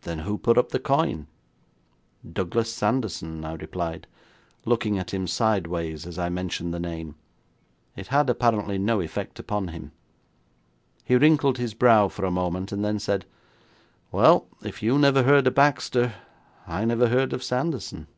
[0.00, 1.28] 'Then who put up the coin?'
[2.28, 4.08] 'Douglas Sanderson,' I replied,
[4.64, 7.14] looking at him sidewise as I mentioned the name.
[7.94, 9.92] It had apparently no effect upon him.
[11.04, 13.24] He wrinkled his brow for a moment, then said:
[14.10, 16.14] 'Well, if you never heard of Baxter,
[16.66, 18.08] I never heard of Sanderson.'